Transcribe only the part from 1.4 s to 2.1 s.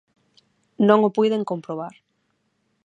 comprobar.